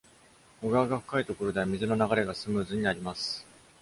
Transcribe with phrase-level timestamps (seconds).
[0.63, 3.45] 小川が深いところでは、水の流れがスムーズになります。